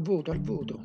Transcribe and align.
voto, 0.00 0.30
al 0.30 0.40
voto. 0.40 0.80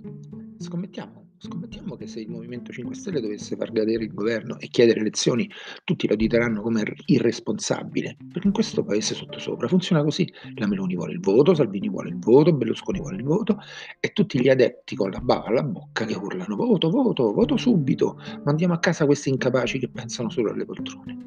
Scommettiamo, 0.57 1.31
scommettiamo 1.37 1.95
che 1.95 2.05
se 2.05 2.19
il 2.19 2.29
Movimento 2.29 2.71
5 2.71 2.93
Stelle 2.93 3.19
dovesse 3.19 3.55
far 3.55 3.71
cadere 3.71 4.03
il 4.03 4.13
governo 4.13 4.59
e 4.59 4.67
chiedere 4.67 4.99
elezioni, 4.99 5.49
tutti 5.83 6.05
lo 6.05 6.13
auditeranno 6.13 6.61
come 6.61 6.81
ir- 6.81 7.01
irresponsabile, 7.05 8.15
perché 8.31 8.47
in 8.47 8.53
questo 8.53 8.83
paese 8.83 9.15
sottosopra 9.15 9.67
funziona 9.67 10.03
così. 10.03 10.31
La 10.55 10.67
Meloni 10.67 10.95
vuole 10.95 11.13
il 11.13 11.19
voto, 11.19 11.55
Salvini 11.55 11.89
vuole 11.89 12.09
il 12.09 12.19
voto, 12.19 12.53
Berlusconi 12.53 12.99
vuole 12.99 13.17
il 13.17 13.23
voto 13.23 13.57
e 13.99 14.11
tutti 14.13 14.39
gli 14.39 14.49
adepti 14.49 14.95
con 14.95 15.09
la 15.09 15.19
bava 15.19 15.45
alla 15.45 15.63
bocca 15.63 16.05
che 16.05 16.13
urlano 16.13 16.55
voto, 16.55 16.89
voto, 16.89 17.33
voto 17.33 17.57
subito, 17.57 18.19
mandiamo 18.43 18.73
a 18.73 18.79
casa 18.79 19.05
questi 19.05 19.29
incapaci 19.29 19.79
che 19.79 19.89
pensano 19.89 20.29
solo 20.29 20.51
alle 20.51 20.65
poltrone. 20.65 21.17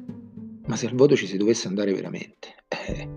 Ma 0.67 0.75
se 0.75 0.87
al 0.87 0.95
voto 0.95 1.15
ci 1.15 1.27
si 1.27 1.37
dovesse 1.37 1.67
andare 1.67 1.93
veramente, 1.93 2.55
eh, 2.69 3.07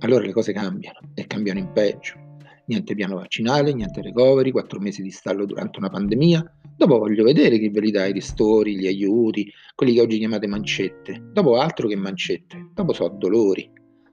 allora 0.00 0.24
le 0.24 0.32
cose 0.32 0.52
cambiano 0.52 0.98
e 1.14 1.26
cambiano 1.26 1.60
in 1.60 1.72
peggio. 1.72 2.27
Niente 2.68 2.94
piano 2.94 3.16
vaccinale, 3.16 3.72
niente 3.72 4.02
recovery, 4.02 4.50
quattro 4.50 4.78
mesi 4.78 5.00
di 5.00 5.10
stallo 5.10 5.46
durante 5.46 5.78
una 5.78 5.88
pandemia. 5.88 6.58
Dopo 6.76 6.98
voglio 6.98 7.24
vedere 7.24 7.58
chi 7.58 7.70
ve 7.70 7.80
li 7.80 7.90
dà 7.90 8.04
i 8.04 8.12
ristori, 8.12 8.76
gli 8.76 8.86
aiuti, 8.86 9.50
quelli 9.74 9.94
che 9.94 10.02
oggi 10.02 10.18
chiamate 10.18 10.46
mancette. 10.46 11.30
Dopo 11.32 11.56
altro 11.56 11.88
che 11.88 11.96
mancette. 11.96 12.72
Dopo 12.74 12.92
so 12.92 13.08
dolori, 13.08 13.70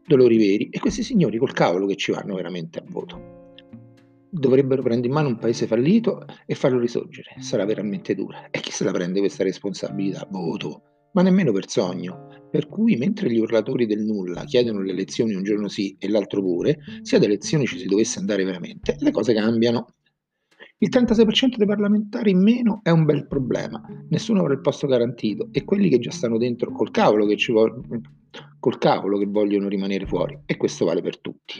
dolori 0.07 0.37
veri. 0.37 0.69
E 0.69 0.79
questi 0.79 1.03
signori 1.03 1.37
col 1.37 1.51
cavolo 1.51 1.85
che 1.85 1.97
ci 1.97 2.13
vanno 2.13 2.35
veramente 2.35 2.79
a 2.79 2.83
voto. 2.87 3.33
Dovrebbero 4.29 4.81
prendere 4.81 5.07
in 5.09 5.13
mano 5.13 5.27
un 5.27 5.37
paese 5.37 5.67
fallito 5.67 6.25
e 6.45 6.55
farlo 6.55 6.79
risorgere. 6.79 7.35
Sarà 7.39 7.65
veramente 7.65 8.15
dura. 8.15 8.49
E 8.51 8.61
chi 8.61 8.71
se 8.71 8.85
la 8.85 8.91
prende 8.91 9.19
questa 9.19 9.43
responsabilità? 9.43 10.25
Voto 10.31 10.81
ma 11.15 11.21
nemmeno 11.21 11.51
per 11.51 11.67
sogno. 11.69 12.27
Per 12.55 12.69
cui, 12.69 12.95
mentre 12.95 13.29
gli 13.29 13.37
urlatori 13.37 13.85
del 13.85 14.05
nulla 14.05 14.45
chiedono 14.45 14.79
le 14.79 14.91
elezioni 14.93 15.33
un 15.33 15.43
giorno 15.43 15.67
sì 15.67 15.93
e 15.99 16.07
l'altro 16.07 16.39
pure, 16.39 16.77
se 17.01 17.17
ad 17.17 17.23
elezioni 17.23 17.65
ci 17.65 17.77
si 17.77 17.85
dovesse 17.85 18.17
andare 18.17 18.45
veramente, 18.45 18.95
le 18.97 19.11
cose 19.11 19.33
cambiano. 19.33 19.87
Il 20.77 20.87
36% 20.89 21.57
dei 21.57 21.67
parlamentari 21.67 22.31
in 22.31 22.41
meno 22.41 22.79
è 22.81 22.91
un 22.91 23.03
bel 23.03 23.27
problema, 23.27 23.85
nessuno 24.07 24.39
avrà 24.39 24.53
il 24.53 24.61
posto 24.61 24.87
garantito 24.87 25.49
e 25.51 25.65
quelli 25.65 25.89
che 25.89 25.99
già 25.99 26.11
stanno 26.11 26.37
dentro 26.37 26.71
col 26.71 26.91
cavolo 26.91 27.25
che, 27.25 27.35
ci 27.35 27.51
vo- 27.51 27.81
col 28.57 28.77
cavolo 28.77 29.17
che 29.17 29.25
vogliono 29.25 29.67
rimanere 29.67 30.05
fuori 30.05 30.39
e 30.45 30.55
questo 30.55 30.85
vale 30.85 31.01
per 31.01 31.19
tutti 31.19 31.55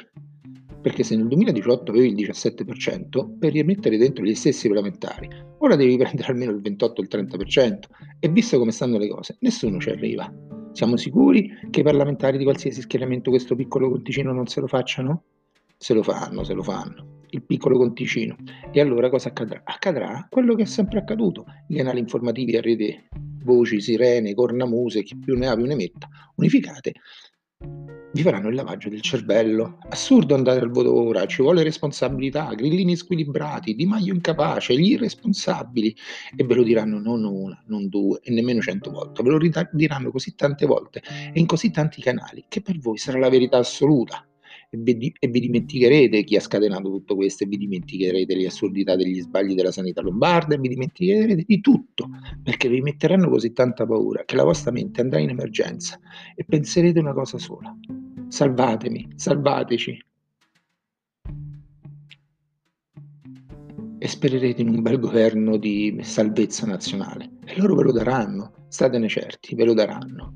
perché 0.86 1.02
se 1.02 1.16
nel 1.16 1.28
2018 1.30 1.90
avevi 1.90 2.10
il 2.10 2.30
17%, 2.30 3.40
per 3.40 3.54
rimettere 3.54 3.98
dentro 3.98 4.24
gli 4.24 4.36
stessi 4.36 4.68
parlamentari, 4.68 5.28
ora 5.58 5.76
devi 5.76 5.98
prendere 5.98 6.32
almeno 6.32 6.52
il 6.52 6.62
28 6.62 7.02
il 7.02 7.08
30%, 7.12 7.80
e 8.20 8.30
visto 8.30 8.60
come 8.60 8.70
stanno 8.70 9.00
le 9.00 9.08
cose, 9.08 9.36
nessuno 9.40 9.80
ci 9.80 9.90
arriva. 9.90 10.32
Siamo 10.76 10.98
sicuri 10.98 11.70
che 11.70 11.80
i 11.80 11.84
parlamentari 11.84 12.38
di 12.38 12.44
qualsiasi 12.44 12.82
schieramento 12.82 13.30
questo 13.30 13.56
piccolo 13.56 13.90
conticino 13.90 14.34
non 14.34 14.46
se 14.48 14.60
lo 14.60 14.68
facciano? 14.68 15.24
Se 15.78 15.94
lo 15.94 16.04
fanno, 16.04 16.44
se 16.44 16.54
lo 16.54 16.64
fanno. 16.64 17.22
Il 17.30 17.44
piccolo 17.44 17.78
conticino. 17.78 18.36
E 18.74 18.82
allora 18.82 19.10
cosa 19.10 19.30
accadrà? 19.30 19.62
Accadrà 19.64 20.28
quello 20.30 20.54
che 20.54 20.64
è 20.64 20.66
sempre 20.66 21.00
accaduto. 21.00 21.46
I 21.70 21.78
canali 21.78 22.00
informativi 22.00 22.58
a 22.58 22.62
rete, 22.62 23.08
voci, 23.42 23.80
sirene, 23.80 24.34
cornamuse, 24.34 25.04
chi 25.04 25.16
più 25.18 25.38
ne 25.38 25.48
ha 25.48 25.56
più 25.56 25.64
ne 25.64 25.76
metta, 25.76 26.10
unificate, 26.36 26.96
vi 28.16 28.22
faranno 28.22 28.48
il 28.48 28.56
lavaggio 28.56 28.88
del 28.88 29.02
cervello. 29.02 29.78
Assurdo 29.90 30.36
andare 30.36 30.62
al 30.62 30.72
voto 30.72 30.94
ora, 30.94 31.26
ci 31.26 31.42
vuole 31.42 31.64
responsabilità, 31.64 32.54
grillini 32.54 32.96
squilibrati, 32.96 33.76
Di 33.76 33.86
Maio 33.86 34.14
incapace, 34.14 34.74
gli 34.78 34.92
irresponsabili. 34.92 35.94
E 36.34 36.44
ve 36.46 36.56
lo 36.56 36.64
diranno 36.64 36.98
non 36.98 37.26
una, 37.26 37.62
non 37.68 37.90
due 37.90 38.20
e 38.24 38.32
nemmeno 38.32 38.62
cento 38.62 38.90
volte, 38.90 39.22
ve 39.22 39.30
lo 39.30 39.68
diranno 39.74 40.12
così 40.12 40.34
tante 40.34 40.66
volte 40.66 41.02
e 41.34 41.38
in 41.40 41.46
così 41.46 41.72
tanti 41.72 42.02
canali 42.02 42.46
che 42.48 42.62
per 42.62 42.80
voi 42.80 42.98
sarà 42.98 43.20
la 43.20 43.30
verità 43.30 43.58
assoluta 43.58 44.26
e 44.70 44.78
vi, 44.78 45.14
e 45.20 45.28
vi 45.28 45.40
dimenticherete 45.40 46.24
chi 46.24 46.36
ha 46.36 46.40
scatenato 46.40 46.90
tutto 46.90 47.16
questo 47.16 47.44
e 47.44 47.48
vi 47.48 47.58
dimenticherete 47.58 48.36
le 48.36 48.48
assurdità 48.48 48.96
degli 48.96 49.20
sbagli 49.22 49.56
della 49.56 49.72
sanità 49.72 50.02
lombarda 50.02 50.56
e 50.56 50.58
vi 50.58 50.70
dimenticherete 50.70 51.44
di 51.46 51.62
tutto 51.62 52.10
perché 52.44 52.70
vi 52.70 52.82
metteranno 52.82 53.30
così 53.30 53.54
tanta 53.54 53.86
paura 53.86 54.24
che 54.26 54.36
la 54.36 54.44
vostra 54.44 54.72
mente 54.72 55.02
andrà 55.02 55.20
in 55.20 55.30
emergenza 55.30 56.00
e 56.36 56.44
penserete 56.44 57.00
una 57.00 57.14
cosa 57.14 57.38
sola. 57.38 57.76
Salvatemi, 58.28 59.08
salvateci. 59.16 60.06
E 63.98 64.08
spererete 64.08 64.62
in 64.62 64.70
un 64.70 64.82
bel 64.82 65.00
governo 65.00 65.58
di 65.58 65.98
salvezza 66.02 66.66
nazionale. 66.68 67.38
E 67.46 67.58
loro 67.58 67.76
ve 67.76 67.84
lo 67.84 67.92
daranno, 67.92 68.66
statene 68.68 69.08
certi, 69.08 69.56
ve 69.56 69.66
lo 69.66 69.74
daranno. 69.74 70.34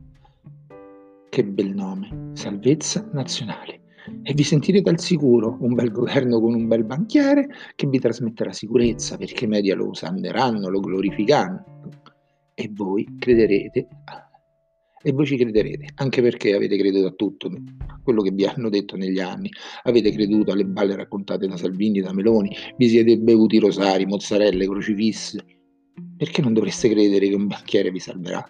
Che 1.29 1.45
bel 1.45 1.75
nome, 1.75 2.31
salvezza 2.33 3.07
nazionale 3.11 3.78
e 4.23 4.33
vi 4.33 4.43
sentirete 4.43 4.89
al 4.89 4.99
sicuro 4.99 5.57
un 5.61 5.73
bel 5.73 5.91
governo 5.91 6.39
con 6.39 6.53
un 6.53 6.67
bel 6.67 6.85
banchiere 6.85 7.47
che 7.75 7.87
vi 7.87 7.99
trasmetterà 7.99 8.51
sicurezza 8.51 9.17
perché 9.17 9.45
i 9.45 9.47
media 9.47 9.75
lo 9.75 9.87
usanderanno, 9.87 10.69
lo 10.69 10.79
glorificheranno. 10.79 11.63
E 12.53 12.69
voi 12.73 13.07
crederete 13.17 13.87
e 15.01 15.11
voi 15.13 15.25
ci 15.25 15.37
crederete, 15.37 15.91
anche 15.95 16.21
perché 16.21 16.53
avete 16.53 16.77
creduto 16.77 17.07
a 17.07 17.11
tutto 17.11 17.49
quello 18.03 18.21
che 18.21 18.31
vi 18.31 18.45
hanno 18.45 18.69
detto 18.69 18.97
negli 18.97 19.19
anni, 19.19 19.49
avete 19.83 20.11
creduto 20.11 20.51
alle 20.51 20.65
balle 20.65 20.95
raccontate 20.95 21.47
da 21.47 21.55
Salvini, 21.55 22.01
da 22.01 22.13
Meloni, 22.13 22.53
vi 22.75 22.89
siete 22.89 23.17
bevuti 23.17 23.59
rosari, 23.59 24.05
mozzarelle, 24.05 24.65
crocifissi, 24.65 25.39
perché 26.17 26.41
non 26.41 26.53
dovreste 26.53 26.89
credere 26.89 27.29
che 27.29 27.35
un 27.35 27.47
banchiere 27.47 27.91
vi 27.91 27.99
salverà? 27.99 28.43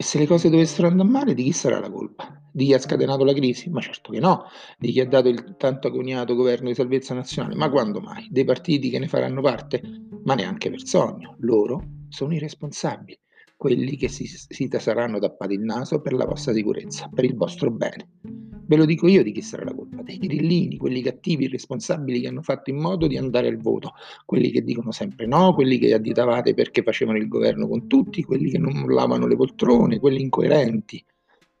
E 0.00 0.02
se 0.02 0.18
le 0.18 0.26
cose 0.26 0.48
dovessero 0.48 0.88
andare 0.88 1.10
male, 1.10 1.34
di 1.34 1.42
chi 1.42 1.52
sarà 1.52 1.78
la 1.78 1.90
colpa? 1.90 2.34
Di 2.50 2.64
chi 2.64 2.72
ha 2.72 2.78
scatenato 2.78 3.22
la 3.22 3.34
crisi? 3.34 3.68
Ma 3.68 3.82
certo 3.82 4.10
che 4.12 4.18
no. 4.18 4.44
Di 4.78 4.92
chi 4.92 5.00
ha 5.00 5.06
dato 5.06 5.28
il 5.28 5.56
tanto 5.58 5.88
agognato 5.88 6.34
governo 6.34 6.68
di 6.68 6.74
salvezza 6.74 7.12
nazionale? 7.12 7.54
Ma 7.54 7.68
quando 7.68 8.00
mai? 8.00 8.26
Dei 8.30 8.44
partiti 8.44 8.88
che 8.88 8.98
ne 8.98 9.08
faranno 9.08 9.42
parte? 9.42 9.82
Ma 10.24 10.34
neanche 10.34 10.70
per 10.70 10.86
sogno. 10.86 11.36
Loro 11.40 12.06
sono 12.08 12.32
i 12.32 12.38
responsabili, 12.38 13.20
quelli 13.60 13.94
che 13.96 14.08
si, 14.08 14.24
si 14.26 14.70
saranno 14.78 15.18
tappati 15.18 15.52
il 15.52 15.60
naso 15.60 16.00
per 16.00 16.14
la 16.14 16.24
vostra 16.24 16.54
sicurezza, 16.54 17.10
per 17.12 17.26
il 17.26 17.34
vostro 17.34 17.70
bene. 17.70 18.08
Ve 18.22 18.76
lo 18.76 18.86
dico 18.86 19.06
io 19.06 19.22
di 19.22 19.32
chi 19.32 19.42
sarà 19.42 19.64
la 19.64 19.74
colpa, 19.74 20.00
dei 20.00 20.16
grillini, 20.16 20.78
quelli 20.78 21.02
cattivi, 21.02 21.44
irresponsabili 21.44 22.22
che 22.22 22.28
hanno 22.28 22.40
fatto 22.40 22.70
in 22.70 22.78
modo 22.78 23.06
di 23.06 23.18
andare 23.18 23.48
al 23.48 23.58
voto, 23.58 23.92
quelli 24.24 24.50
che 24.50 24.62
dicono 24.62 24.92
sempre 24.92 25.26
no, 25.26 25.52
quelli 25.52 25.76
che 25.76 25.92
additavate 25.92 26.54
perché 26.54 26.82
facevano 26.82 27.18
il 27.18 27.28
governo 27.28 27.68
con 27.68 27.86
tutti, 27.86 28.22
quelli 28.22 28.50
che 28.50 28.56
non 28.56 28.78
mollavano 28.78 29.26
le 29.26 29.36
poltrone, 29.36 29.98
quelli 29.98 30.22
incoerenti, 30.22 31.04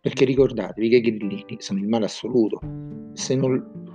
perché 0.00 0.24
ricordatevi 0.24 0.88
che 0.88 0.96
i 0.96 1.00
grillini 1.02 1.56
sono 1.58 1.80
il 1.80 1.86
male 1.86 2.06
assoluto. 2.06 2.60
Se 3.12 3.34
non 3.34 3.89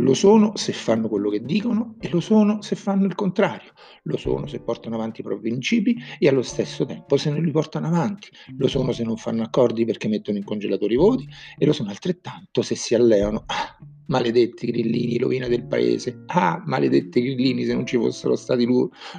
lo 0.00 0.14
sono 0.14 0.56
se 0.56 0.72
fanno 0.72 1.08
quello 1.08 1.30
che 1.30 1.42
dicono 1.42 1.96
e 2.00 2.08
lo 2.10 2.20
sono 2.20 2.62
se 2.62 2.76
fanno 2.76 3.06
il 3.06 3.14
contrario. 3.14 3.72
Lo 4.04 4.16
sono 4.16 4.46
se 4.46 4.60
portano 4.60 4.96
avanti 4.96 5.20
i 5.20 5.24
propri 5.24 5.50
principi 5.50 5.96
e 6.18 6.28
allo 6.28 6.42
stesso 6.42 6.84
tempo 6.84 7.16
se 7.16 7.30
non 7.30 7.42
li 7.42 7.50
portano 7.50 7.86
avanti. 7.86 8.28
Lo 8.56 8.68
sono 8.68 8.92
se 8.92 9.04
non 9.04 9.16
fanno 9.16 9.42
accordi 9.42 9.84
perché 9.84 10.08
mettono 10.08 10.38
in 10.38 10.44
congelatori 10.44 10.94
i 10.94 10.96
voti 10.96 11.28
e 11.56 11.66
lo 11.66 11.72
sono 11.72 11.90
altrettanto 11.90 12.62
se 12.62 12.74
si 12.74 12.94
alleano. 12.94 13.44
Ah, 13.46 13.76
maledetti 14.06 14.66
grillini, 14.66 15.18
rovina 15.18 15.48
del 15.48 15.66
paese. 15.66 16.22
Ah, 16.26 16.62
maledetti 16.66 17.20
grillini, 17.22 17.64
se 17.64 17.74
non 17.74 17.86
ci 17.86 17.96
fossero 17.96 18.36
stati 18.36 18.66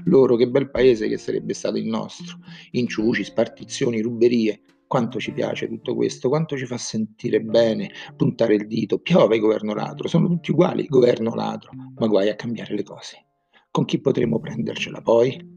loro, 0.03 0.35
che 0.35 0.49
bel 0.49 0.69
paese 0.69 1.07
che 1.07 1.17
sarebbe 1.17 1.53
stato 1.53 1.77
il 1.77 1.85
nostro. 1.85 2.39
Inciuci, 2.71 3.23
spartizioni, 3.23 4.01
ruberie. 4.01 4.61
Quanto 4.91 5.21
ci 5.21 5.31
piace 5.31 5.69
tutto 5.69 5.95
questo, 5.95 6.27
quanto 6.27 6.57
ci 6.57 6.65
fa 6.65 6.77
sentire 6.77 7.39
bene 7.39 7.91
puntare 8.17 8.55
il 8.55 8.67
dito. 8.67 8.99
Piove 8.99 9.39
governo 9.39 9.73
ladro, 9.73 10.09
sono 10.09 10.27
tutti 10.27 10.51
uguali, 10.51 10.85
governo 10.87 11.33
ladro, 11.33 11.71
ma 11.95 12.07
guai 12.07 12.27
a 12.27 12.35
cambiare 12.35 12.75
le 12.75 12.83
cose. 12.83 13.25
Con 13.71 13.85
chi 13.85 14.01
potremo 14.01 14.41
prendercela 14.41 14.99
poi? 15.01 15.49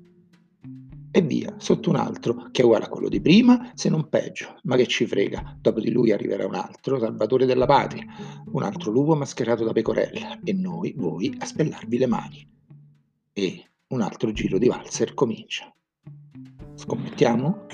E 1.10 1.20
via, 1.20 1.52
sotto 1.58 1.90
un 1.90 1.96
altro 1.96 2.46
che 2.52 2.62
è 2.62 2.64
uguale 2.64 2.84
a 2.84 2.88
quello 2.88 3.08
di 3.08 3.20
prima, 3.20 3.72
se 3.74 3.88
non 3.88 4.08
peggio. 4.08 4.54
Ma 4.62 4.76
che 4.76 4.86
ci 4.86 5.04
frega, 5.04 5.58
dopo 5.60 5.80
di 5.80 5.90
lui 5.90 6.12
arriverà 6.12 6.46
un 6.46 6.54
altro, 6.54 7.00
salvatore 7.00 7.44
della 7.44 7.66
patria, 7.66 8.04
un 8.52 8.62
altro 8.62 8.92
lupo 8.92 9.16
mascherato 9.16 9.64
da 9.64 9.72
pecorella, 9.72 10.38
e 10.44 10.52
noi, 10.52 10.94
voi, 10.96 11.34
a 11.38 11.44
spellarvi 11.44 11.98
le 11.98 12.06
mani. 12.06 12.48
E 13.32 13.64
un 13.88 14.00
altro 14.00 14.30
giro 14.30 14.58
di 14.58 14.68
valzer 14.68 15.12
comincia. 15.12 15.74
Scommettiamo? 16.76 17.66